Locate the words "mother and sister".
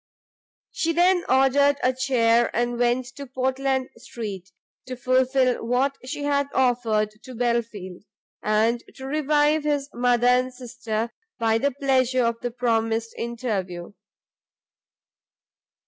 9.93-11.13